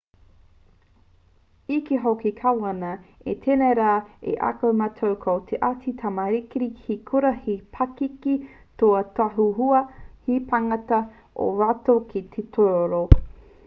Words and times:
i 1.73 1.75
kī 1.89 1.97
hoki 2.05 2.23
te 2.23 2.31
kāwana 2.43 2.93
i 3.33 3.35
tēnei 3.43 3.75
rā 3.79 3.89
i 4.31 4.33
ako 4.47 4.71
mātou 4.79 5.17
ko 5.27 5.35
ētahi 5.57 5.93
tamariki 6.01 6.69
he 6.87 6.97
kura 7.11 7.33
te 7.45 7.57
pakeke 7.79 8.35
kua 8.85 9.03
tautohua 9.21 9.83
he 10.31 10.39
pānga 10.53 11.03
ō 11.49 11.55
rātou 11.63 12.05
ki 12.15 12.25
te 12.37 12.47
tūroro 12.57 13.03